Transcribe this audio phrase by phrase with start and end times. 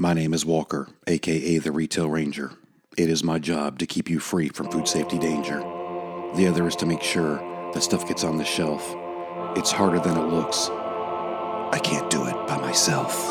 [0.00, 2.52] My name is Walker, aka the Retail Ranger.
[2.96, 5.58] It is my job to keep you free from food safety danger.
[6.36, 7.36] The other is to make sure
[7.74, 8.96] that stuff gets on the shelf.
[9.58, 10.70] It's harder than it looks.
[10.70, 13.28] I can't do it by myself.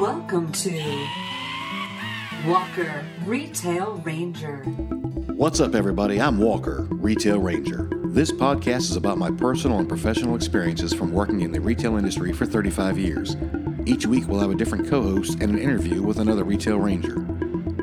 [0.00, 0.70] Welcome to
[2.46, 4.62] Walker Retail Ranger.
[5.34, 6.18] What's up, everybody?
[6.18, 7.90] I'm Walker, Retail Ranger.
[8.06, 12.32] This podcast is about my personal and professional experiences from working in the retail industry
[12.32, 13.36] for 35 years.
[13.84, 17.16] Each week, we'll have a different co host and an interview with another Retail Ranger.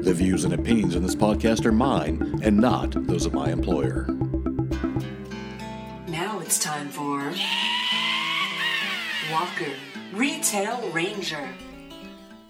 [0.02, 4.08] The views and opinions in this podcast are mine and not those of my employer.
[6.08, 7.32] Now it's time for
[9.32, 9.72] Walker
[10.14, 11.48] Retail Ranger.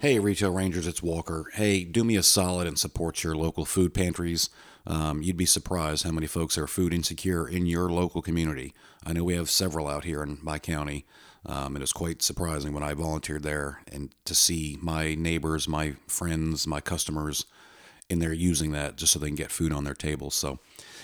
[0.00, 1.50] Hey, Retail Rangers, it's Walker.
[1.54, 4.48] Hey, do me a solid and support your local food pantries.
[4.86, 8.72] Um, you'd be surprised how many folks are food insecure in your local community.
[9.04, 11.04] I know we have several out here in my county.
[11.44, 15.96] Um, it was quite surprising when I volunteered there and to see my neighbors, my
[16.06, 17.44] friends, my customers
[18.08, 20.36] in there using that just so they can get food on their tables.
[20.36, 20.60] So,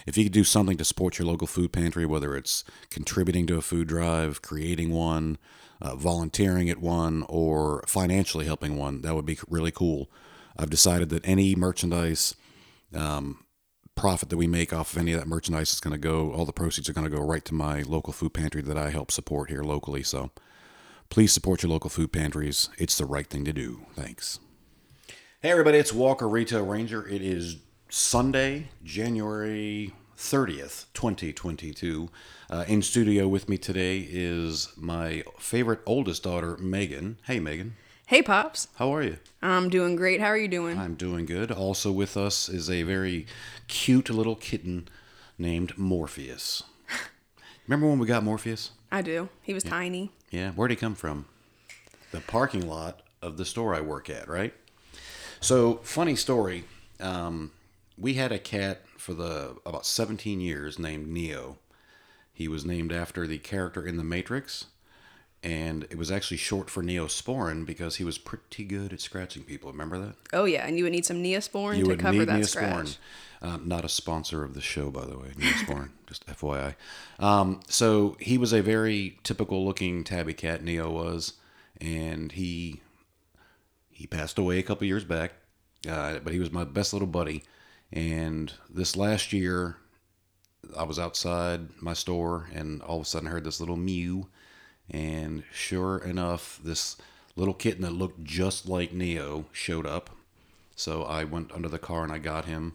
[0.07, 3.57] if you could do something to support your local food pantry, whether it's contributing to
[3.57, 5.37] a food drive, creating one,
[5.85, 10.11] uh, volunteering at one, or financially helping one, that would be really cool.
[10.57, 12.35] I've decided that any merchandise
[12.95, 13.45] um,
[13.95, 16.47] profit that we make off of any of that merchandise is going to go, all
[16.47, 19.11] the proceeds are going to go right to my local food pantry that I help
[19.11, 20.03] support here locally.
[20.03, 20.31] So
[21.11, 22.71] please support your local food pantries.
[22.79, 23.85] It's the right thing to do.
[23.95, 24.41] Thanks.
[25.43, 27.07] Hey, everybody, it's Walker Retail Ranger.
[27.07, 27.59] It is
[27.91, 32.09] Sunday, January 30th, 2022.
[32.51, 37.19] Uh, in studio with me today is my favorite oldest daughter, Megan.
[37.25, 37.77] Hey, Megan.
[38.07, 38.69] Hey, Pops.
[38.77, 39.19] How are you?
[39.43, 40.21] I'm doing great.
[40.21, 40.79] How are you doing?
[40.79, 41.51] I'm doing good.
[41.51, 43.27] Also with us is a very
[43.67, 44.89] cute little kitten
[45.39, 46.63] named Morpheus.
[47.67, 48.73] Remember when we got Morpheus?
[48.93, 49.29] I do.
[49.43, 50.13] He was tiny.
[50.31, 51.27] Yeah, where'd he come from?
[52.13, 54.55] The parking lot of the store I work at, right?
[55.41, 56.65] So, funny story.
[57.01, 57.51] Um,
[57.99, 61.59] we had a cat for the about 17 years named Neo.
[62.33, 64.67] He was named after the character in The Matrix,
[65.43, 69.71] and it was actually short for Neosporin because he was pretty good at scratching people.
[69.71, 70.15] Remember that?
[70.33, 72.47] Oh yeah, and you would need some Neosporin You to would cover need that Neosporin.
[72.89, 72.99] scratch.
[73.43, 75.29] Um, not a sponsor of the show, by the way.
[75.39, 76.75] Neosporin, just FYI.
[77.19, 80.65] Um, so he was a very typical looking tabby cat.
[80.65, 81.35] Neo was,
[81.79, 82.81] and he
[83.91, 85.35] he passed away a couple years back.
[85.87, 87.45] Uh, but he was my best little buddy.
[87.95, 89.77] And this last year,
[90.77, 94.27] I was outside my store, and all of a sudden I heard this little mew.
[94.91, 96.97] And sure enough, this
[97.37, 100.11] little kitten that looked just like Neo showed up.
[100.75, 102.75] So I went under the car and I got him.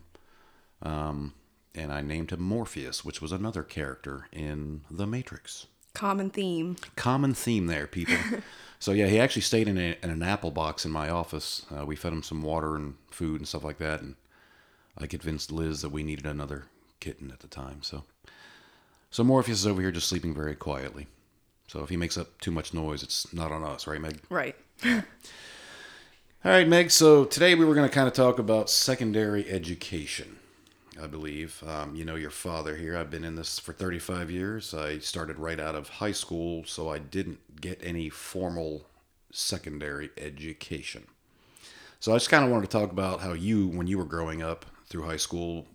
[0.81, 1.33] Um,
[1.75, 5.67] and I named him Morpheus, which was another character in The Matrix.
[5.93, 6.77] Common theme.
[6.95, 8.15] Common theme there, people.
[8.79, 11.65] so yeah, he actually stayed in, a, in an apple box in my office.
[11.69, 14.15] Uh, we fed him some water and food and stuff like that, and
[14.99, 16.65] I convinced Liz that we needed another
[16.99, 17.81] kitten at the time.
[17.81, 18.03] So,
[19.09, 21.07] so Morpheus is over here just sleeping very quietly.
[21.67, 24.19] So if he makes up too much noise, it's not on us, right, Meg?
[24.29, 24.55] Right.
[24.85, 25.01] All
[26.43, 26.91] right, Meg.
[26.91, 30.37] So today we were going to kind of talk about secondary education.
[31.01, 31.63] I believe.
[31.65, 32.97] Um, you know, your father here.
[32.97, 34.73] I've been in this for 35 years.
[34.73, 38.85] I started right out of high school, so I didn't get any formal
[39.31, 41.05] secondary education.
[41.99, 44.41] So I just kind of wanted to talk about how you, when you were growing
[44.41, 45.67] up through high school,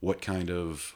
[0.00, 0.94] what kind of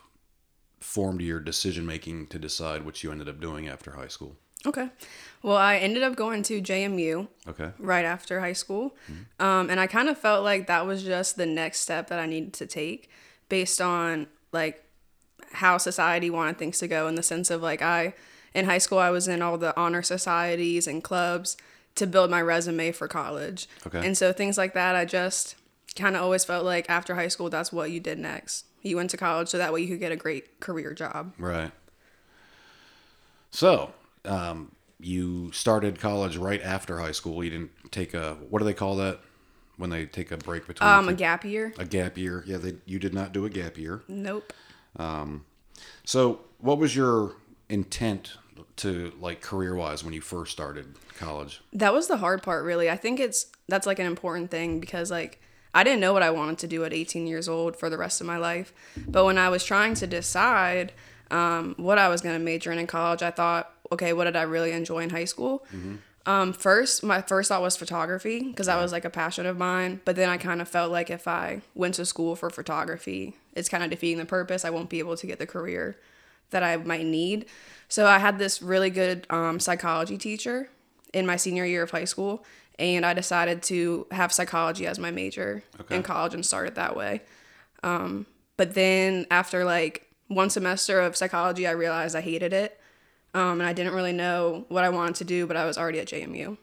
[0.80, 4.36] formed your decision making to decide what you ended up doing after high school.
[4.66, 4.90] Okay.
[5.42, 7.70] Well, I ended up going to JMU Okay.
[7.78, 9.44] right after high school, Mm-hmm.
[9.44, 12.26] um, and I kind of felt like that was just the next step that I
[12.26, 13.08] needed to take,
[13.48, 14.84] based on like
[15.52, 18.14] how society wanted things to go in the sense of like I
[18.54, 21.56] in high school I was in all the honor societies and clubs
[21.94, 23.68] to build my resume for college.
[23.86, 24.04] Okay.
[24.04, 25.54] And so things like that I just
[25.96, 28.66] kind of always felt like after high school that's what you did next.
[28.82, 31.32] You went to college so that way you could get a great career job.
[31.38, 31.72] Right.
[33.50, 33.92] So,
[34.24, 37.42] um, you started college right after high school.
[37.44, 39.20] You didn't take a what do they call that
[39.76, 41.72] when they take a break between Um a gap year?
[41.78, 42.42] a gap year?
[42.46, 44.02] Yeah, they, you did not do a gap year.
[44.08, 44.52] Nope.
[44.96, 45.44] Um,
[46.04, 47.36] So, what was your
[47.68, 48.32] intent
[48.76, 51.60] to like career wise when you first started college?
[51.72, 52.90] That was the hard part, really.
[52.90, 55.40] I think it's that's like an important thing because like
[55.74, 58.20] I didn't know what I wanted to do at 18 years old for the rest
[58.20, 58.72] of my life.
[59.06, 60.92] But when I was trying to decide
[61.30, 64.36] um, what I was going to major in in college, I thought, okay, what did
[64.36, 65.64] I really enjoy in high school?
[66.26, 70.00] Um, first, my first thought was photography because that was like a passion of mine.
[70.04, 73.68] But then I kind of felt like if I went to school for photography, it's
[73.68, 74.64] kind of defeating the purpose.
[74.64, 75.96] I won't be able to get the career
[76.50, 77.46] that I might need.
[77.88, 80.68] So I had this really good um, psychology teacher
[81.14, 82.44] in my senior year of high school,
[82.78, 85.96] and I decided to have psychology as my major Okay.
[85.96, 87.22] in college and start it that way.
[87.82, 88.26] Um,
[88.56, 92.78] but then after like one semester of psychology, I realized I hated it,
[93.34, 95.46] um, and I didn't really know what I wanted to do.
[95.46, 96.56] But I was already at JMU.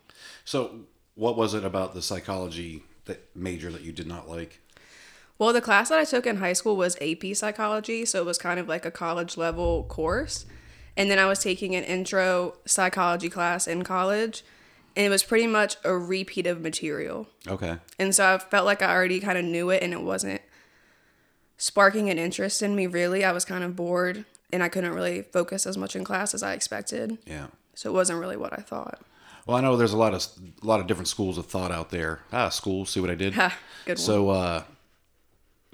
[0.44, 0.81] So,
[1.15, 4.62] what was it about the psychology that major that you did not like?
[5.38, 8.38] Well, the class that I took in high school was AP psychology, so it was
[8.38, 10.45] kind of like a college level course.
[10.97, 14.44] And then I was taking an intro psychology class in college,
[14.95, 17.27] and it was pretty much a repeat of material.
[17.47, 17.77] Okay.
[18.00, 20.42] And so I felt like I already kind of knew it, and it wasn't
[21.57, 23.24] sparking an interest in me really.
[23.24, 26.44] I was kind of bored, and I couldn't really focus as much in class as
[26.44, 27.18] I expected.
[27.25, 27.47] Yeah.
[27.74, 29.01] So it wasn't really what I thought.
[29.45, 30.25] Well, I know there's a lot of
[30.63, 32.21] a lot of different schools of thought out there.
[32.31, 32.86] Ah, school.
[32.86, 33.33] See what I did?
[33.86, 33.98] Good one.
[33.98, 34.63] So, uh,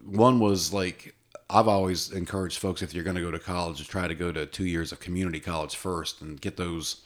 [0.04, 1.16] one was like
[1.50, 4.32] I've always encouraged folks if you're going to go to college to try to go
[4.32, 7.02] to two years of community college first and get those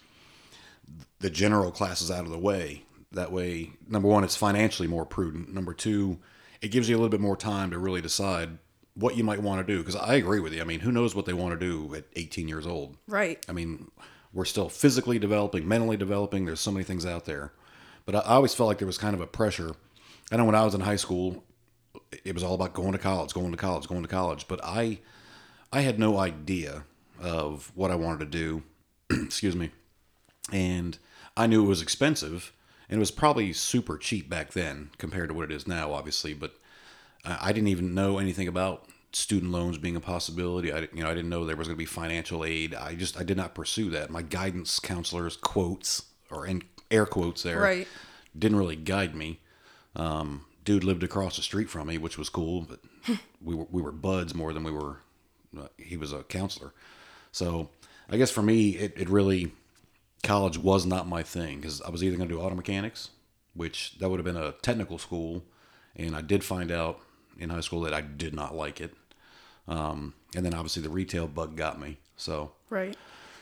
[1.20, 2.84] the general classes out of the way.
[3.12, 5.54] That way, number one, it's financially more prudent.
[5.54, 6.20] Number two,
[6.62, 8.58] it gives you a little bit more time to really decide
[8.94, 9.80] what you might want to do.
[9.80, 10.62] Because I agree with you.
[10.62, 12.98] I mean, who knows what they want to do at 18 years old?
[13.08, 13.44] Right.
[13.48, 13.90] I mean,
[14.34, 16.46] we're still physically developing, mentally developing.
[16.46, 17.54] There's so many things out there.
[18.06, 19.72] But I always felt like there was kind of a pressure.
[20.32, 21.44] I know when I was in high school,
[22.24, 24.48] it was all about going to college, going to college, going to college.
[24.48, 25.00] But I,
[25.72, 26.84] I had no idea
[27.20, 28.64] of what I wanted to do.
[29.26, 29.72] Excuse me.
[30.52, 30.98] And
[31.36, 32.54] I knew it was expensive,
[32.90, 36.34] and it was probably super cheap back then compared to what it is now, obviously.
[36.34, 36.54] But
[37.26, 40.72] I didn't even know anything about student loans being a possibility.
[40.72, 42.76] I, didn't- you know, I didn't know there was going to be financial aid.
[42.76, 44.10] I just, I did not pursue that.
[44.10, 47.88] My guidance counselors quotes or in air quotes there, Right.
[48.38, 49.40] didn't really guide me.
[49.96, 52.80] Um, dude lived across the street from me, which was cool, but
[53.42, 54.98] we were, we were buds more than we were.
[55.58, 56.74] Uh, he was a counselor,
[57.32, 57.70] so
[58.10, 59.54] I guess for me, it, it really
[60.25, 63.10] college was not my thing because I was either going to do auto mechanics,
[63.54, 65.44] which that would have been a technical school,
[65.95, 67.00] and I did find out
[67.39, 68.94] in high school that I did not like it.
[69.68, 71.98] Um, and then obviously the retail bug got me.
[72.18, 72.95] So, Right.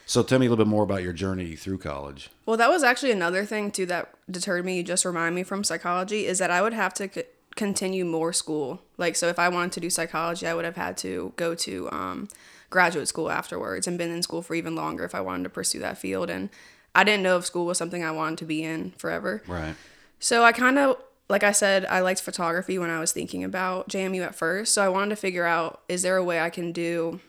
[0.06, 2.30] so tell me a little bit more about your journey through college.
[2.46, 4.78] Well, that was actually another thing too that deterred me.
[4.78, 7.24] You just remind me from psychology is that I would have to c-
[7.56, 8.82] continue more school.
[8.98, 11.90] Like, so if I wanted to do psychology, I would have had to go to
[11.92, 12.28] um,
[12.70, 15.80] graduate school afterwards and been in school for even longer if I wanted to pursue
[15.80, 16.30] that field.
[16.30, 16.50] And
[16.96, 19.42] I didn't know if school was something I wanted to be in forever.
[19.48, 19.76] Right.
[20.20, 20.98] So I kind of,
[21.30, 24.74] like I said, I liked photography when I was thinking about JMU at first.
[24.74, 27.20] So I wanted to figure out is there a way I can do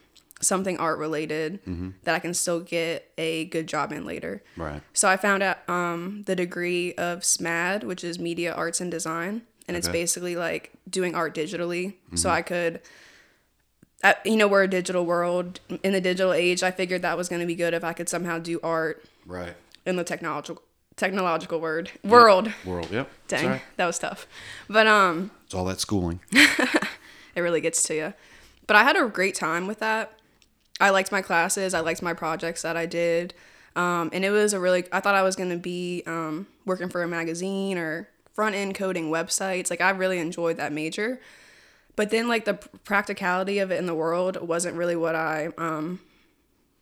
[0.40, 1.90] something art related mm-hmm.
[2.02, 4.42] that I can still get a good job in later.
[4.56, 4.82] Right.
[4.92, 9.42] So I found out um, the degree of SMAD, which is Media Arts and Design,
[9.66, 10.00] and it's Okay.
[10.00, 11.94] basically like doing art digitally.
[11.94, 12.16] Mm-hmm.
[12.16, 12.80] So I could,
[14.02, 15.60] I, you know, we're a digital world.
[15.82, 18.08] In the digital age, I figured that was going to be good if I could
[18.08, 19.54] somehow do art Right.
[19.86, 20.62] in the technological
[20.96, 22.52] technological word world.
[22.64, 22.90] World.
[22.90, 23.10] Yep.
[23.28, 23.62] Dang, Sorry.
[23.76, 24.26] that was tough.
[24.68, 26.20] But um, It's all that schooling.
[26.32, 28.14] it really gets to you.
[28.66, 30.12] But I had a great time with that.
[30.80, 31.74] I liked my classes.
[31.74, 33.34] I liked my projects that I did.
[33.76, 36.88] Um, and it was a really, I thought I was going to be um, working
[36.88, 39.70] for a magazine or front end coding websites.
[39.70, 41.20] Like, I really enjoyed that major.
[41.96, 46.00] But then, like, the practicality of it in the world wasn't really what I um,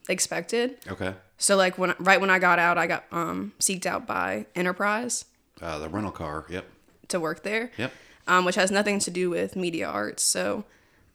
[0.09, 0.77] expected.
[0.89, 1.15] Okay.
[1.43, 5.25] So, like, when right when I got out, I got um, seeked out by Enterprise
[5.61, 6.47] Uh, the rental car.
[6.49, 6.65] Yep.
[7.09, 7.71] to work there.
[7.77, 7.93] Yep.
[8.29, 10.23] um, which has nothing to do with media arts.
[10.23, 10.65] So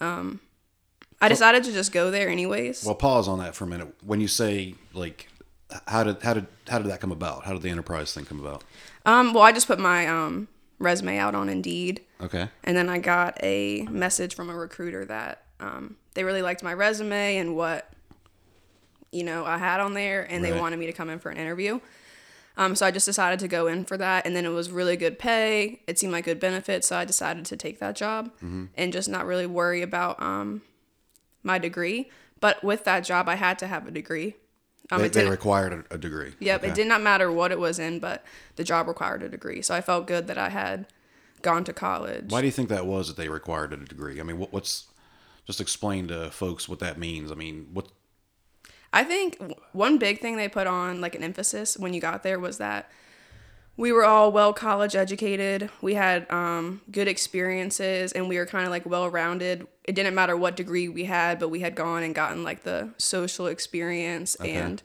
[0.01, 0.41] um,
[1.21, 2.83] I decided to just go there anyways.
[2.83, 3.93] Well, pause on that for a minute.
[4.05, 5.29] When you say like,
[5.87, 7.45] how did how did how did that come about?
[7.45, 8.63] How did the enterprise thing come about?
[9.05, 12.49] um, well, I just put my um, resume out on Indeed, Okay.
[12.65, 16.73] and then I got a message from a recruiter that um, they really liked my
[16.73, 17.89] resume and what
[19.17, 21.37] you know I had on there, and they wanted me to come in for an
[21.37, 21.79] interview.
[22.59, 24.97] Um, so I just decided to go in for that, and then it was really
[24.97, 25.81] good pay.
[25.87, 28.65] It seemed like good benefits, so I decided to take that job Mm-hmm.
[28.75, 30.61] and just not really worry about um,
[31.43, 32.09] my degree.
[32.39, 34.35] But with that job, I had to have a degree.
[34.91, 36.33] Um, they, it they required a, a degree.
[36.39, 36.69] Yep, Okay.
[36.71, 38.23] it did not matter what it was in, but
[38.55, 39.61] the job required a degree.
[39.61, 40.87] So I felt good that I had
[41.43, 42.31] gone to college.
[42.31, 44.19] Why do you think that was that they required a degree?
[44.19, 44.85] I mean, what, what's
[45.45, 47.31] just explain to folks what that means.
[47.31, 47.87] I mean, what
[48.93, 49.37] I think
[49.73, 52.89] one big thing they put on, like an emphasis when you got there, was that
[53.75, 55.69] we were all well college educated.
[55.81, 59.67] We had um, good experiences and we were kind of like well rounded.
[59.83, 62.89] It didn't matter what degree we had, but we had gone and gotten like the
[62.97, 64.81] social experience and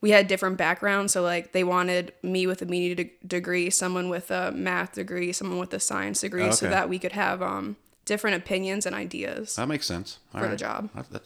[0.00, 1.12] we had different backgrounds.
[1.12, 5.32] So, like, they wanted me with a media de- degree, someone with a math degree,
[5.32, 9.54] someone with a science degree, so that we could have um, different opinions and ideas.
[9.56, 10.90] that makes sense All For the job.
[10.94, 11.22] I, that,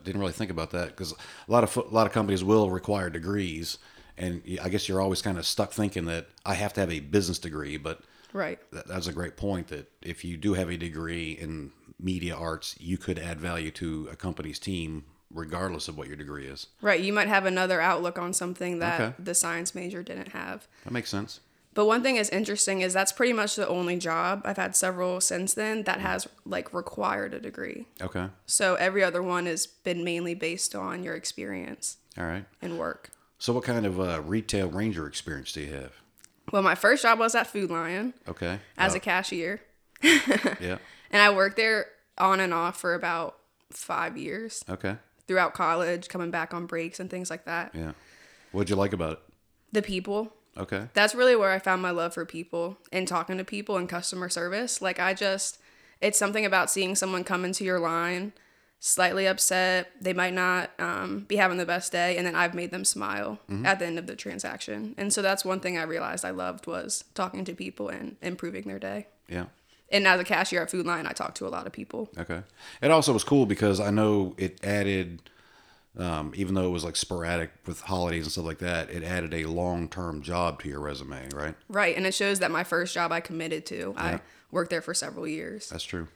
[0.00, 2.70] I didn't really think about that because a lot of a lot of companies will
[2.70, 3.78] require degrees,
[4.18, 7.00] and I guess you're always kind of stuck thinking that I have to have a
[7.00, 8.00] business degree, but
[8.32, 8.58] Right.
[8.72, 11.70] that, that's a great point that if you do have a degree in
[12.00, 16.46] media arts, you could add value to a company's team regardless of what your degree
[16.46, 16.66] is.
[16.80, 17.00] Right.
[17.00, 19.14] You might have another outlook on something that Okay.
[19.18, 20.66] the science major didn't have.
[20.84, 21.40] That makes sense.
[21.74, 25.20] But one thing is interesting is that's pretty much the only job I've had several
[25.20, 27.86] since then that has like required a degree.
[28.00, 28.28] Okay.
[28.46, 32.44] So every other one has been mainly based on your experience All right.
[32.62, 33.10] and work.
[33.38, 35.92] So, what kind of uh, retail ranger experience do you have?
[36.52, 38.60] Well, my first job was at Food Lion Okay.
[38.78, 39.60] as Uh, a cashier.
[40.02, 40.78] yeah.
[41.10, 43.36] And I worked there on and off for about
[43.70, 44.96] five years Okay.
[45.26, 47.74] throughout college, coming back on breaks and things like that.
[47.74, 47.92] Yeah.
[48.52, 49.18] What'd you like about it?
[49.72, 50.32] The people.
[50.56, 50.88] Okay.
[50.94, 54.28] That's really where I found my love for people and talking to people and customer
[54.28, 54.80] service.
[54.80, 55.58] Like, I just,
[56.00, 58.32] it's something about seeing someone come into your line
[58.86, 59.90] slightly upset.
[59.98, 62.18] They might not um, be having the best day.
[62.18, 64.94] And then I've made them smile at the end of the transaction.
[64.98, 68.64] And so that's one thing I realized I loved was talking to people and improving
[68.68, 69.06] their day.
[69.26, 69.46] Yeah.
[69.90, 72.10] And as a cashier at Food Lion, I talked to a lot of people.
[72.18, 72.42] Okay.
[72.82, 75.30] It also was cool because I know it added,
[75.98, 79.32] um, even though it was like sporadic with holidays and stuff like that, it added
[79.34, 81.54] a long term job to your resume, right?
[81.68, 81.96] Right.
[81.96, 83.94] And it shows that my first job I committed to.
[83.96, 84.02] Yeah.
[84.04, 84.20] I
[84.50, 85.68] worked there for several years.
[85.68, 86.08] That's true.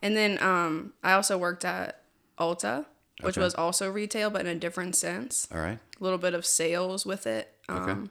[0.00, 2.02] And then um, I also worked at
[2.38, 2.86] Ulta,
[3.20, 3.44] which Okay.
[3.44, 5.46] was also retail, but in a different sense.
[5.52, 5.78] All right.
[6.00, 7.54] A little bit of sales with it.
[7.68, 8.10] Um, Okay.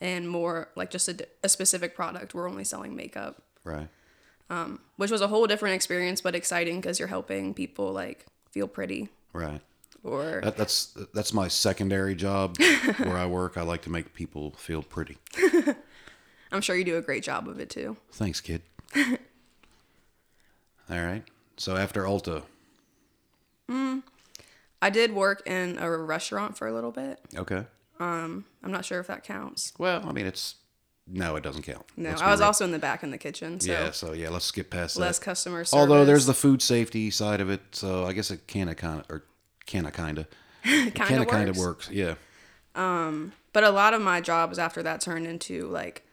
[0.00, 2.34] And more like just a, a specific product.
[2.34, 3.88] We're only selling makeup, Right.
[4.96, 9.08] which was a whole different experience, but exciting because you're helping people like feel pretty
[9.32, 9.60] Right.
[10.04, 12.56] Or That, that's that's my secondary job
[12.98, 13.56] where I work.
[13.56, 15.18] I like to make people feel pretty.
[16.52, 17.96] I'm sure you do a great job of it too.
[18.12, 18.62] Thanks, kid.
[18.96, 19.06] All
[20.88, 21.22] right.
[21.56, 22.42] So after Ulta,
[24.82, 27.20] I did work in a restaurant for a little bit.
[27.36, 27.66] okay.
[28.00, 29.72] Um, I'm not sure if that counts.
[29.78, 30.56] Well, I mean, it's
[31.06, 31.84] no, it doesn't count.
[31.96, 33.90] No, I was also in the back in the kitchen, so yeah.
[33.92, 35.24] So yeah, let's skip past less that.
[35.24, 35.74] customer service.
[35.74, 39.06] Although there's the food safety side of it, so I guess it can kind of
[39.10, 39.24] or
[39.66, 40.26] can of kind of
[40.64, 41.88] kind can of of kinda works.
[41.90, 42.14] Yeah.
[42.74, 46.04] Um, but a lot of my jobs after that turned into like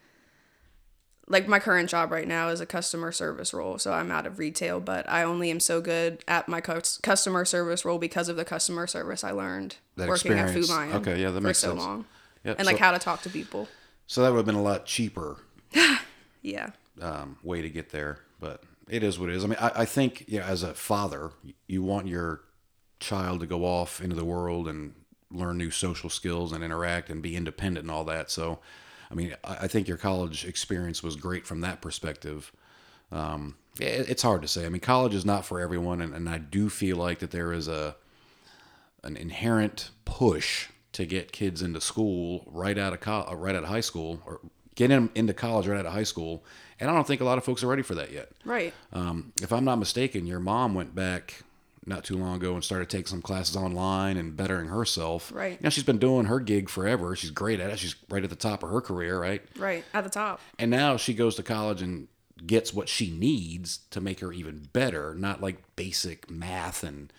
[1.27, 4.39] like my current job right now is a customer service role so i'm out of
[4.39, 8.35] retail but i only am so good at my cus- customer service role because of
[8.35, 10.69] the customer service i learned That working at food experience.
[10.71, 11.79] lion Okay, yeah, that for makes so sense.
[11.79, 12.05] long
[12.43, 12.55] Yep.
[12.57, 13.67] and like how to talk to people
[14.07, 15.37] so that would have been a lot cheaper
[16.41, 19.45] yeah um, way to get there, but it is what it is.
[19.45, 21.31] I mean, I, I think yeah, as a father,
[21.65, 22.41] you want your
[22.99, 24.93] child to go off into the world and
[25.31, 28.29] learn new social skills and interact and be independent and all that.
[28.31, 28.59] So,
[29.11, 32.51] I mean, I, I think your college experience was great from that perspective.
[33.11, 34.65] Um, it- it's hard to say.
[34.65, 37.53] I mean, college is not for everyone, and, and I do feel like that there
[37.53, 37.95] is a
[39.03, 43.69] an inherent push to get kids into school right out of co- right out of
[43.69, 44.41] high school or
[44.75, 46.43] get them into college right out of high school.
[46.81, 48.29] And I don't think a lot of folks are ready for that yet.
[48.43, 51.43] right Um, if I'm not mistaken, your mom went back
[51.89, 55.31] not too long ago and started taking some classes online and bettering herself.
[55.33, 55.53] Right.
[55.53, 57.15] You know, she's been doing her gig forever.
[57.15, 57.79] She's great at it.
[57.79, 59.41] She's right at the top of her career, right?
[59.57, 62.07] right at the top And now she goes to college and
[62.45, 67.11] gets what she needs to make her even better, not like basic math and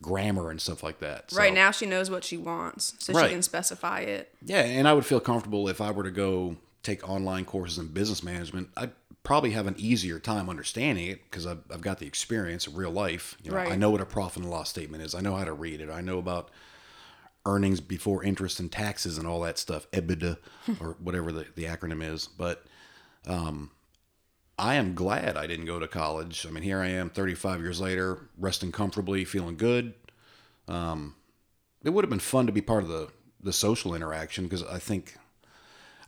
[0.00, 1.30] grammar and stuff like that.
[1.30, 3.26] So- right now she knows what she wants so Right.
[3.26, 6.56] she can specify it Yeah, and I would feel comfortable if I were to go
[6.82, 8.68] take online courses in business management.
[8.76, 8.92] I'd
[9.24, 12.90] probably have an easier time understanding it because I've, I've got the experience of real
[12.90, 13.36] life.
[13.42, 15.14] You know, I know what a profit and loss statement is.
[15.14, 15.90] I know how to read it.
[15.90, 16.50] I know about
[17.46, 20.38] earnings before interest and taxes and all that stuff, EBITDA
[20.80, 22.28] or whatever the, the acronym is.
[22.28, 22.64] But
[23.26, 23.72] um,
[24.58, 26.46] I am glad I didn't go to college.
[26.46, 29.94] I mean, here I am 35 years later, resting comfortably, feeling good
[31.84, 33.08] it would have been fun to be part of the
[33.40, 35.16] the social interaction because I think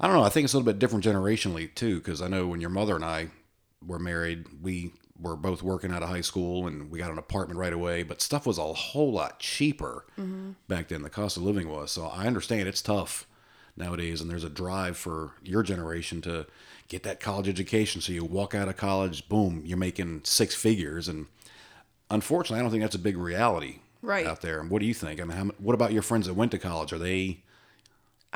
[0.01, 2.47] I don't know I think it's a little bit different generationally too because I know
[2.47, 3.29] when your mother and I
[3.87, 7.59] were married we were both working out of high school and we got an apartment
[7.59, 10.53] right away but stuff was a whole lot cheaper mm-hmm.
[10.69, 13.27] back then the cost of living was so I understand it's tough
[13.77, 16.47] nowadays and there's a drive for your generation to
[16.89, 21.09] get that college education so you walk out of college boom you're making six figures
[21.09, 21.27] and
[22.11, 24.27] unfortunately I don't think that's a big reality Right.
[24.27, 24.61] out there.
[24.61, 25.21] And what do you think?
[25.21, 26.93] I mean, how, what about your friends that went to college?
[26.93, 27.43] Are they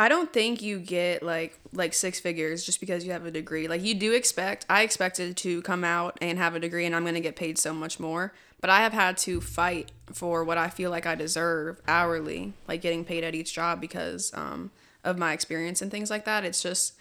[0.00, 3.68] I don't think you get like like six figures just because you have a degree.
[3.68, 7.02] Like you do expect I expected to come out and have a degree and I'm
[7.02, 10.56] going to get paid so much more, but I have had to fight for what
[10.56, 14.70] I feel like I deserve hourly, like getting paid at each job because um
[15.04, 16.46] of my experience and things like that.
[16.46, 16.94] It's just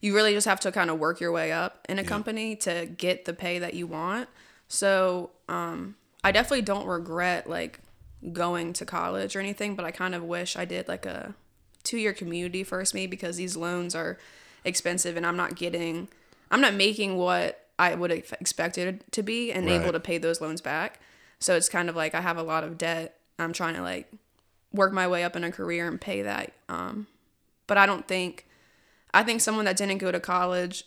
[0.00, 2.86] you really just have to kind of work your way up in a company to
[2.86, 4.28] get the pay that you want.
[4.68, 7.80] So, um I definitely don't regret like
[8.32, 11.34] going to college or anything, but I kind of wish I did like a
[11.86, 14.18] to your community first, maybe because these loans are
[14.64, 16.08] expensive and I'm not getting,
[16.50, 20.40] I'm not making what I would have expected to be and able to pay those
[20.40, 21.00] loans back.
[21.38, 23.18] So it's kind of like I have a lot of debt.
[23.38, 24.10] I'm trying to like
[24.72, 26.52] work my way up in a career and pay that.
[26.68, 27.06] Um,
[27.66, 28.46] but I don't think,
[29.12, 30.84] I think someone that didn't go to college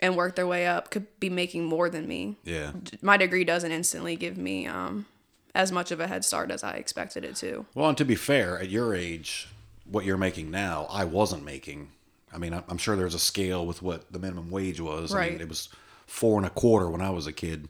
[0.00, 2.36] and work their way up could be making more than me.
[2.44, 2.72] Yeah.
[3.02, 5.06] My degree doesn't instantly give me um,
[5.54, 7.66] as much of a head start as I expected it to.
[7.74, 9.48] Well, and to be fair, at your age,
[9.90, 11.90] what you're making now, I wasn't making.
[12.32, 15.14] I mean, I'm sure there's a scale with what the minimum wage was.
[15.14, 15.40] I mean, Right.
[15.40, 15.68] it was
[16.06, 17.68] four and a quarter when I was a kid.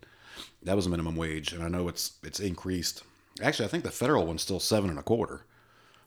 [0.64, 3.02] That was a minimum wage, and I know it's it's increased.
[3.40, 5.42] Actually, I think the federal one's still seven and a quarter,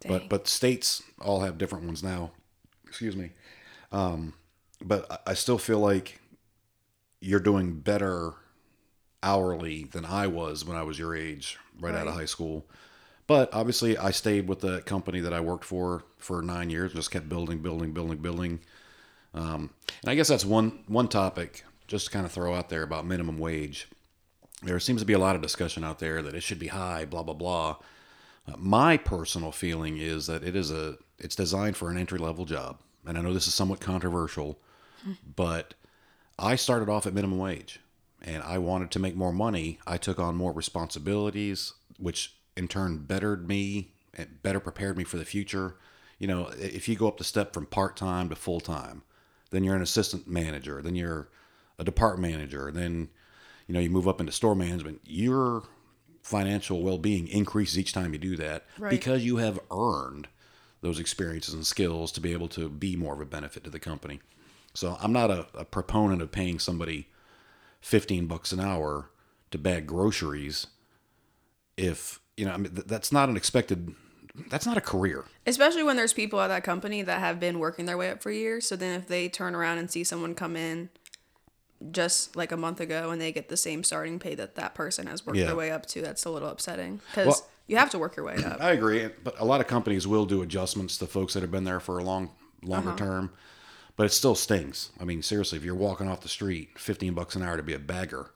[0.01, 0.11] Dang.
[0.11, 2.31] but but states all have different ones now.
[2.85, 3.31] Excuse me.
[3.93, 4.33] Um,
[4.81, 6.19] but I- I still feel like
[7.21, 8.33] you're doing better
[9.23, 12.65] hourly than I was when I was your age, right, out of high school.
[13.31, 16.91] But obviously, I stayed with the company that I worked for for nine years.
[16.91, 18.59] Just kept building, building, building, building.
[19.33, 19.69] Um,
[20.01, 23.05] and I guess that's one one topic just to kind of throw out there about
[23.05, 23.87] minimum wage.
[24.63, 27.05] There seems to be a lot of discussion out there that it should be high,
[27.05, 27.77] blah blah blah.
[28.45, 32.43] Uh, my personal feeling is that it is a it's designed for an entry level
[32.43, 34.59] job, and I know this is somewhat controversial,
[35.37, 35.73] but
[36.37, 37.79] I started off at minimum wage
[38.21, 39.79] and I wanted to make more money.
[39.87, 45.17] I took on more responsibilities, which in turn bettered me and better prepared me for
[45.17, 45.75] the future.
[46.19, 49.03] You know, if you go up the step from part time to full time,
[49.51, 51.29] then you're an assistant manager, then you're
[51.79, 53.09] a department manager, then
[53.67, 55.01] you know you move up into store management.
[55.05, 55.63] Your
[56.21, 58.91] financial well being increases each time you do that Right.
[58.91, 60.27] because you have earned
[60.81, 63.79] those experiences and skills to be able to be more of a benefit to the
[63.79, 64.19] company.
[64.73, 67.07] So I'm not a, a proponent of paying somebody
[67.81, 69.09] 15 bucks an hour
[69.51, 70.67] to bag groceries
[71.77, 73.93] if, you know, I mean, th- that's not an expected,
[74.49, 75.25] that's not a career.
[75.45, 78.31] Especially when there's people at that company that have been working their way up for
[78.31, 78.67] years.
[78.67, 80.89] So then if they turn around and see someone come in
[81.91, 85.05] just like a month ago and they get the same starting pay that that person
[85.05, 85.45] has worked Yeah.
[85.45, 88.25] their way up to, that's a little upsetting because Well- you have to work your
[88.25, 88.59] way up.
[88.59, 91.63] I agree, but a lot of companies will do adjustments to folks that have been
[91.63, 92.31] there for a long,
[92.63, 92.97] longer uh-huh.
[92.97, 93.31] term,
[93.95, 94.89] but it still stings.
[94.99, 97.75] I mean, seriously, if you're walking off the street, 15 bucks an hour to be
[97.75, 98.31] a bagger,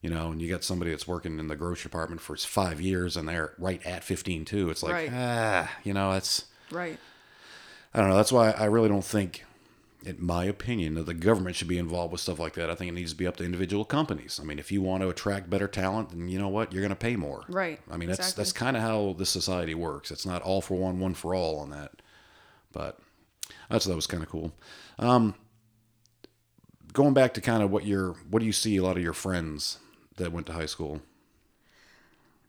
[0.00, 3.16] you know, and you got somebody that's working in the grocery department for five years
[3.16, 5.10] and they're right at 15 too, it's like, Right.
[5.12, 6.98] ah, you know, that's, Right.
[7.94, 8.16] I don't know.
[8.16, 9.44] That's why I really don't think,
[10.04, 12.70] in my opinion, that the government should be involved with stuff like that.
[12.70, 14.38] I think it needs to be up to individual companies.
[14.40, 16.90] I mean, if you want to attract better talent, then you know what, you're going
[16.90, 17.44] to pay more.
[17.48, 17.80] Right.
[17.90, 18.40] I mean, that's Exactly.
[18.42, 20.10] that's kind of how this society works.
[20.10, 21.90] It's not all for one, one for all on that.
[22.70, 22.98] But
[23.70, 24.52] that's that was kind of cool.
[24.98, 25.34] Um,
[26.92, 29.12] going back to kind of what your what do you see a lot of your
[29.14, 29.78] friends
[30.18, 31.00] that went to high school?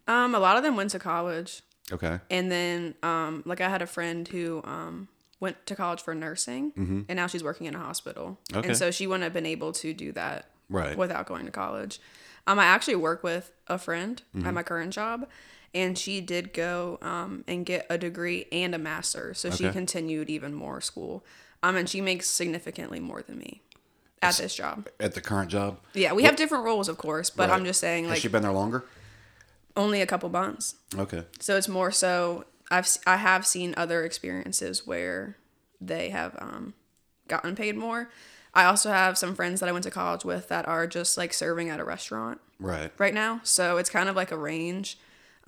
[0.07, 1.61] Um, a lot of them went to college.
[1.91, 2.19] Okay.
[2.29, 5.07] And then, um, like I had a friend who um,
[5.39, 8.37] went to college for nursing, and now she's working in a hospital.
[8.49, 8.57] Mm-hmm.
[8.59, 8.67] Okay.
[8.69, 10.95] And so she wouldn't have been able to do that Right.
[10.97, 11.99] without going to college.
[12.45, 15.27] Um, I actually work with a friend at my current job,
[15.73, 19.33] and she did go um, and get a degree and a master.
[19.33, 21.23] So she continued even more school.
[21.61, 23.61] Um, and she makes significantly more than me
[24.21, 24.87] at this job.
[24.99, 25.79] At the current job.
[25.93, 28.43] Yeah, we have different roles, of course, but I'm just saying, Has like, she been
[28.43, 28.85] there longer?
[29.77, 30.75] only a couple months.
[30.97, 31.23] Okay.
[31.39, 35.37] So it's more so I've I have seen other experiences where
[35.79, 36.73] they have um,
[37.27, 38.09] gotten paid more.
[38.53, 41.33] I also have some friends that I went to college with that are just like
[41.33, 42.91] serving at a restaurant Right.
[42.97, 43.39] right now.
[43.43, 44.97] So it's kind of like a range.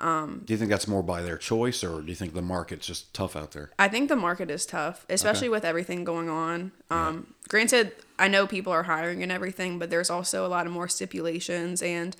[0.02, 3.14] Do you think that's more by their choice, or do you think the market's just
[3.14, 3.70] tough out there?
[3.78, 6.72] I think the market is tough, especially with everything going on.
[6.90, 10.72] Um, Granted, I know people are hiring and everything, but there's also a lot of
[10.72, 12.16] more stipulations, and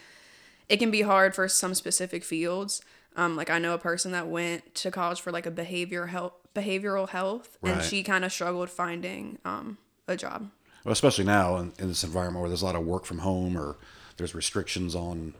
[0.70, 2.82] it can be hard for some specific fields.
[3.16, 6.34] Um, like I know a person that went to college for like a behavior health,
[6.56, 10.50] behavioral health, and she kind of struggled finding um, a job.
[10.86, 13.58] Well, especially now in, in this environment where there's a lot of work from home
[13.58, 13.78] or
[14.18, 15.34] there's restrictions on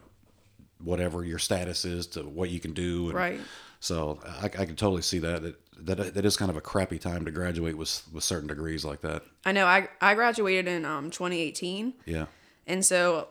[0.84, 3.06] whatever your status is to what you can do.
[3.08, 3.40] And Right.
[3.80, 5.42] So I, I can totally see that.
[5.44, 5.56] that.
[5.84, 9.02] That that is kind of a crappy time to graduate with with certain degrees like
[9.02, 9.24] that.
[9.46, 12.28] I know I I graduated in um, 2018, Yeah.
[12.68, 13.30] and so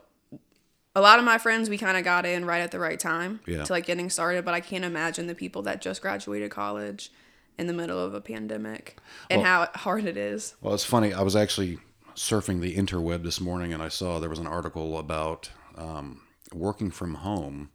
[0.97, 3.39] a lot of my friends we kind of got in right at the right time
[3.47, 3.63] Yeah.
[3.63, 7.13] to like getting started but i can't imagine the people that just graduated college
[7.57, 8.99] in the middle of a pandemic
[9.31, 11.13] and how hard it is Well, it's funny.
[11.15, 11.79] I was actually
[12.17, 16.23] surfing the interweb this morning and I saw there was an article about um,
[16.55, 17.71] working from home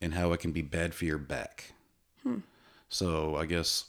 [0.00, 1.72] and how it can be bad for your back.
[2.88, 3.84] So I guess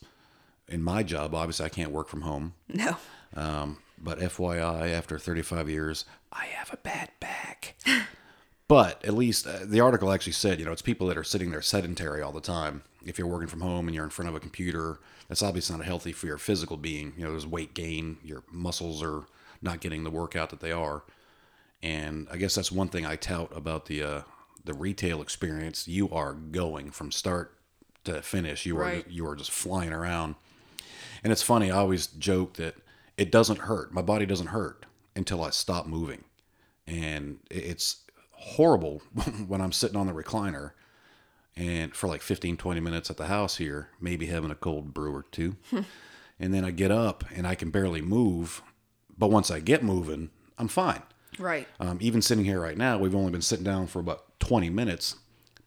[0.67, 2.53] in my job, obviously, I can't work from home.
[2.69, 2.97] no
[3.35, 7.75] Um, but FYI, after 35 years, I have a bad back.
[8.67, 11.51] But at least uh, the article actually said, you know, it's people that are sitting
[11.51, 12.83] there sedentary all the time.
[13.05, 15.85] If you're working from home and you're in front of a computer, that's obviously not
[15.85, 17.11] healthy for your physical being.
[17.17, 19.23] You know, there's weight gain, your muscles are
[19.61, 21.03] not getting the workout that they are.
[21.83, 24.21] And I guess that's one thing I tout about the uh,
[24.63, 25.87] the retail experience.
[25.87, 27.57] You are going from start
[28.03, 28.65] to finish.
[28.65, 30.35] You are you are just flying around.
[31.23, 31.69] And it's funny.
[31.71, 32.75] I always joke that
[33.17, 33.93] it doesn't hurt.
[33.93, 36.23] My body doesn't hurt until I stop moving,
[36.87, 39.01] and it's horrible
[39.47, 40.71] when I'm sitting on the recliner
[41.55, 45.13] and for like 15 20 minutes at the house here maybe having a cold brew
[45.13, 45.55] or two
[46.39, 48.61] and then i get up and i can barely move
[49.17, 51.01] but once i get moving i'm fine
[51.39, 51.67] Right.
[51.79, 55.15] um, even sitting here right now we've only been sitting down for about 20 minutes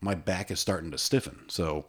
[0.01, 1.87] my back is starting to stiffen so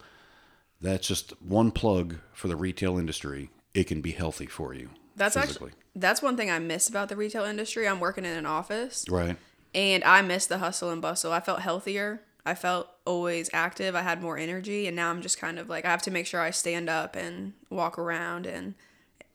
[0.82, 5.36] that's just one plug for the retail industry it can be healthy for you That's
[5.36, 7.88] physically actually that's one thing I miss about the retail industry.
[7.88, 9.38] I'm working in an office right
[9.74, 11.32] and I miss the hustle and bustle.
[11.32, 12.22] I felt healthier.
[12.46, 13.96] I felt always active.
[13.96, 16.28] I had more energy and now I'm just kind of like I have to make
[16.28, 18.76] sure I stand up and walk around and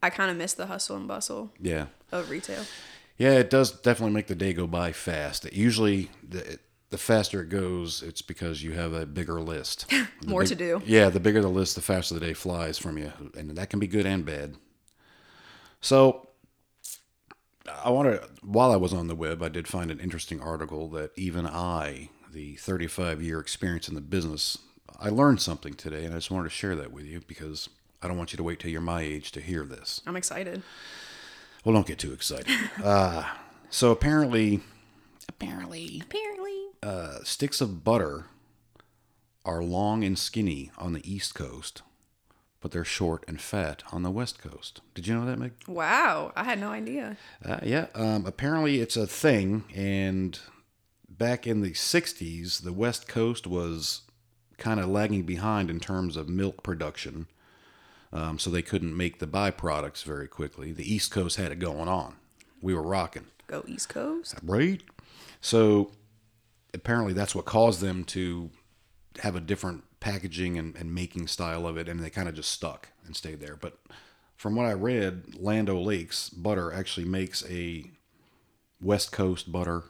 [0.02, 2.64] I kind of miss the hustle and bustle yeah of retail.
[3.20, 5.44] Yeah, it does definitely make the day go by fast.
[5.44, 9.92] It usually, the, the faster it goes, it's because you have a bigger list.
[10.26, 10.82] More big- to do.
[10.86, 13.78] Yeah, the bigger the list, the faster the day flies from you, and that can
[13.78, 14.56] be good and bad.
[15.82, 16.30] So,
[17.84, 18.26] I want to.
[18.40, 22.08] While I was on the web, I did find an interesting article that even I,
[22.32, 24.56] the 35 year experience in the business,
[24.98, 27.68] I learned something today, and I just wanted to share that with you because
[28.00, 30.00] I don't want you to wait till you're my age to hear this.
[30.06, 30.62] I'm excited.
[31.64, 32.46] Well, don't get too excited.
[32.82, 33.24] uh,
[33.68, 34.60] so apparently,
[35.28, 36.56] apparently, Apparently.
[36.82, 38.26] uh, sticks of butter
[39.44, 41.82] are long and skinny on the East Coast,
[42.60, 44.80] but they're short and fat on the West Coast.
[44.94, 45.52] Did you know that, Meg?
[45.66, 47.16] Wow, I had no idea.
[47.44, 47.86] Uh, yeah.
[47.94, 50.38] Um, apparently, it's a thing, and
[51.08, 54.02] back in the '60s, the West Coast was
[54.58, 57.26] kind of lagging behind in terms of milk production.
[58.12, 60.72] Um, so they couldn't make the byproducts very quickly.
[60.72, 62.16] The East Coast had it going on.
[62.60, 63.26] We were rocking.
[63.46, 64.34] Go East Coast.
[64.42, 64.82] right?
[65.40, 65.92] So
[66.74, 68.50] apparently that's what caused them to
[69.22, 72.50] have a different packaging and, and making style of it, and they kind of just
[72.50, 73.56] stuck and stayed there.
[73.56, 73.78] But
[74.36, 77.90] from what I read, Land Lakes butter actually makes a
[78.80, 79.84] West Coast butter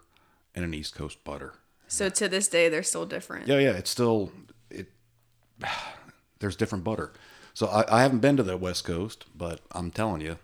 [0.54, 1.54] and an East Coast butter.
[1.86, 3.46] So to this day, they're still different.
[3.46, 4.32] Yeah, yeah, it's still
[4.70, 4.88] it.
[6.40, 7.12] There's different butter.
[7.54, 10.38] So I, I haven't been to the West Coast, but I'm telling you,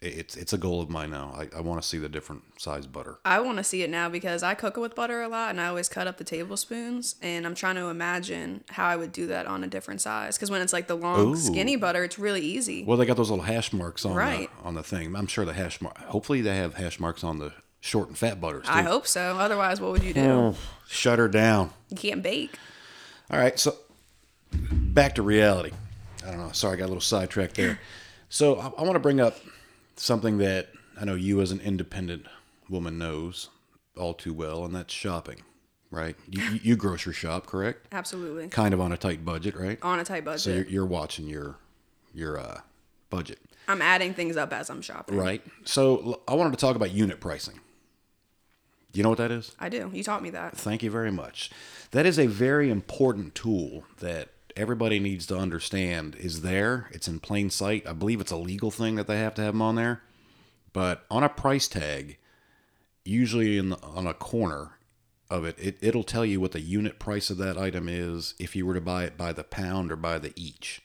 [0.00, 1.34] it's it's a goal of mine now.
[1.36, 3.18] I, I want to see the different size butter.
[3.24, 5.60] I want to see it now because I cook it with butter a lot and
[5.60, 9.26] I always cut up the tablespoons and I'm trying to imagine how I would do
[9.26, 11.36] that on a different size because when it's like the long Ooh.
[11.36, 12.84] skinny butter it's really easy.
[12.84, 14.48] Well, they got those little hash marks on Right.
[14.62, 15.16] the, on the thing.
[15.16, 15.98] I'm sure the hash mark.
[15.98, 18.72] Hopefully, they have hash marks on the short and fat butters too.
[18.72, 19.36] I hope so.
[19.36, 20.20] Otherwise, what would you do?
[20.30, 20.54] Oh,
[20.86, 21.70] shut her down.
[21.90, 22.56] You can't bake.
[23.32, 23.74] All right, so
[24.52, 25.72] back to reality.
[26.28, 26.52] I don't know.
[26.52, 27.80] Sorry, I got a little sidetracked there.
[28.28, 29.36] So I, I want to bring up
[29.96, 30.68] something that
[31.00, 32.26] I know you, as an independent
[32.68, 33.48] woman, knows
[33.96, 35.42] all too well, and that's shopping.
[35.90, 36.16] Right?
[36.28, 37.86] You, you- grocery shop, correct?
[37.92, 38.48] Absolutely.
[38.48, 39.78] Kind of on a tight budget, right?
[39.82, 40.40] On a tight budget.
[40.42, 41.56] So you're, you're watching your
[42.12, 42.60] your uh,
[43.08, 43.38] budget.
[43.68, 45.16] I'm adding things up as I'm shopping.
[45.16, 45.42] Right.
[45.64, 47.54] So l- I wanted to talk about unit pricing.
[48.92, 49.52] Do you know what that is?
[49.60, 49.90] I do.
[49.94, 50.56] You taught me that.
[50.58, 51.50] Thank you very much.
[51.92, 56.88] That is a very important tool that everybody needs to understand is there.
[56.92, 57.86] It's in plain sight.
[57.86, 60.02] I believe it's a legal thing that they have to have them on there.
[60.72, 62.18] But on a price tag,
[63.04, 64.72] usually in the, on a corner
[65.30, 68.56] of it, it, it'll tell you what the unit price of that item is if
[68.56, 70.82] you were to buy it by the pound or by the each.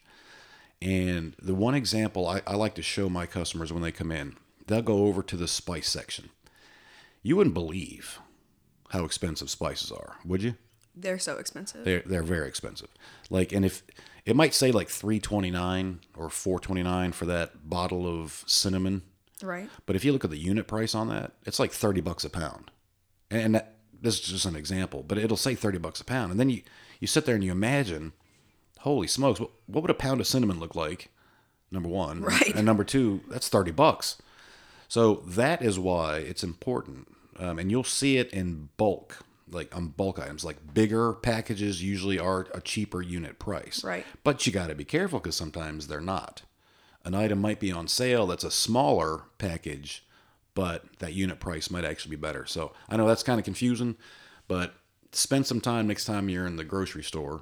[0.81, 4.35] And the one example I, I like to show my customers when they come in,
[4.67, 6.29] they'll go over to the spice section.
[7.23, 8.19] You wouldn't believe
[8.89, 10.55] how expensive spices are, would you?
[10.95, 11.85] They're so expensive.
[11.85, 12.89] They're they're very expensive.
[13.29, 13.83] Like, and if
[14.25, 18.43] it might say like three twenty nine or four twenty nine for that bottle of
[18.45, 19.01] cinnamon,
[19.41, 19.69] right.
[19.85, 22.29] but if you look at the unit price on that, it's like thirty bucks a
[22.29, 22.71] pound.
[23.31, 26.39] And that, this is just an example, but it'll say thirty bucks a pound, and
[26.39, 26.61] then you
[26.99, 28.13] you sit there and you imagine,
[28.79, 31.09] holy smokes, what, what would a pound of cinnamon look like?
[31.71, 32.53] Number one, Right.
[32.55, 34.21] And number two, that's thirty bucks.
[34.87, 37.07] So that is why it's important,
[37.39, 40.43] um, and you'll see it in bulk, like on bulk items.
[40.43, 44.05] Like bigger packages usually are a cheaper unit price, Right.
[44.23, 46.43] But you got to be careful because sometimes they're not.
[47.05, 50.05] An item might be on sale that's a smaller package,
[50.55, 52.45] but that unit price might actually be better.
[52.45, 53.97] So I know that's kind of confusing,
[54.47, 54.73] but
[55.11, 57.41] spend some time next time you're in the grocery store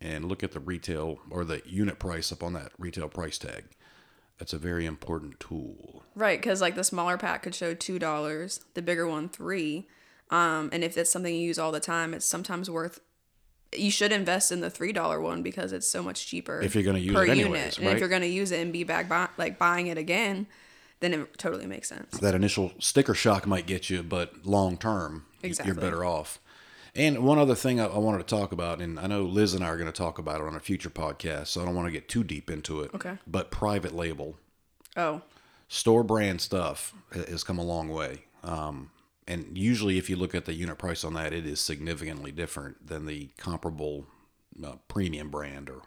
[0.00, 3.64] and look at the retail or the unit price up on that retail price tag.
[4.38, 6.02] That's a very important tool.
[6.14, 9.86] Right, because like the smaller pack could show two dollars, the bigger one three.
[10.34, 13.00] Um, and if it's something you use all the time, it's sometimes worth.
[13.76, 16.84] You should invest in the three dollar one because it's so much cheaper If you're
[16.84, 17.78] gonna use per it anyways, unit.
[17.78, 20.46] And if you're gonna use it and be back buy, like buying it again,
[21.00, 22.18] then it totally makes sense.
[22.18, 25.72] that initial sticker shock might get you, but long term, Exactly.
[25.72, 26.40] you're better off.
[26.96, 29.64] And one other thing I, I wanted to talk about, and I know Liz and
[29.64, 31.88] I are going to talk about it on a future podcast, so I don't want
[31.88, 32.92] to get too deep into it.
[32.94, 33.18] Okay.
[33.26, 34.36] But private label,
[34.96, 35.22] Oh,
[35.66, 38.24] store brand stuff has come a long way.
[38.44, 38.90] Um,
[39.26, 42.86] and usually, if you look at the unit price on that, it is significantly different
[42.86, 44.06] than the comparable
[44.64, 45.82] uh, premium brand or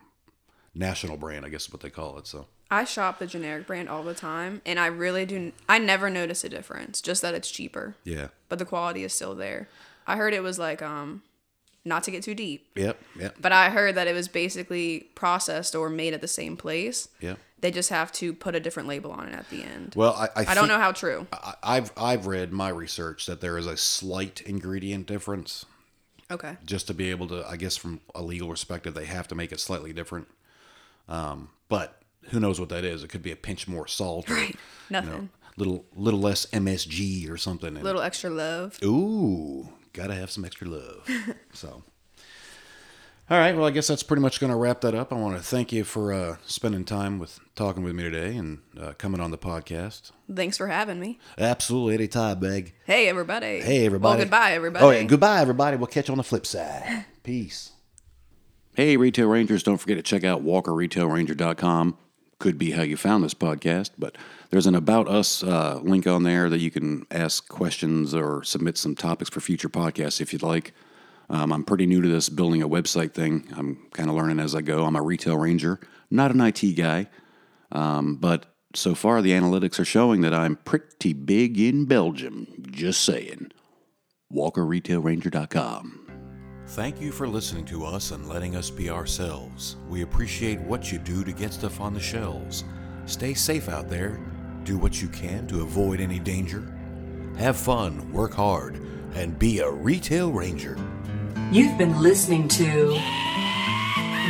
[0.73, 2.27] national brand, I guess is what they call it.
[2.27, 5.51] So, I shop the generic brand all the time, and I really do.
[5.69, 8.27] I never notice a difference, just that it's cheaper, yeah.
[8.49, 9.69] but the quality is still there.
[10.05, 11.21] I heard it was like um,
[11.85, 13.01] not to get too deep, Yep.
[13.19, 13.35] Yep.
[13.39, 17.09] but I heard that it was basically processed or made at the same place.
[17.21, 17.39] Yep.
[17.59, 19.93] They just have to put a different label on it at the end.
[19.95, 21.25] Well, I, I, I don't know how true.
[21.33, 25.65] I, I've I've read my research that there is a slight ingredient difference.
[26.29, 26.57] Okay.
[26.65, 29.51] Just to be able to, I guess, from a legal perspective, they have to make
[29.51, 30.27] it slightly different.
[31.09, 33.01] Um, but who knows what that is?
[33.03, 34.55] It could be a pinch more salt, or Right.
[34.89, 35.29] Nothing.
[35.55, 37.69] little little less MSG or something.
[37.69, 37.83] in it.
[37.83, 38.77] Little extra love.
[38.83, 41.07] Ooh, gotta have some extra love.
[41.53, 41.83] so,
[43.29, 43.55] all right.
[43.55, 45.11] Well, I guess that's pretty much going to wrap that up.
[45.11, 48.59] I want to thank you for uh, spending time with talking with me today and
[48.79, 50.11] uh, coming on the podcast.
[50.33, 51.19] Thanks for having me.
[51.37, 52.73] Absolutely, anytime, Meg.
[52.85, 53.59] Hey, everybody.
[53.59, 54.17] Hey, everybody.
[54.17, 54.85] Well, goodbye, everybody.
[54.85, 55.77] Oh, yeah, goodbye, everybody.
[55.77, 57.05] We'll catch you on the flip side.
[57.23, 57.71] Peace.
[58.75, 61.97] Hey, Retail Rangers, don't forget to check out walkerretailranger.com.
[62.39, 64.15] Could be how you found this podcast, but
[64.51, 68.77] there's an About Us uh, link on there that you can ask questions or submit
[68.77, 70.73] some topics for future podcasts if you'd like.
[71.29, 73.47] Um, I'm pretty new to this building a website thing.
[73.55, 74.85] I'm kind of learning as I go.
[74.85, 77.07] I'm a retail ranger, not an IT guy.
[77.71, 82.47] Um, but so far, the analytics are showing that I'm pretty big in Belgium.
[82.69, 83.51] Just saying.
[84.33, 86.07] WalkerRetailRanger.com.
[86.67, 89.77] Thank you for listening to us and letting us be ourselves.
[89.89, 92.65] We appreciate what you do to get stuff on the shelves.
[93.05, 94.19] Stay safe out there.
[94.63, 96.73] Do what you can to avoid any danger.
[97.37, 98.81] Have fun, work hard,
[99.13, 100.77] and be a retail ranger.
[101.49, 102.99] You've been listening to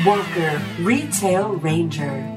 [0.06, 2.37] Walker Retail Ranger.